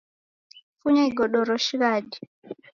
[0.79, 2.19] Funya igodoro shighadi.